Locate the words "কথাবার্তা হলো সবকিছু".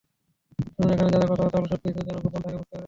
1.31-1.99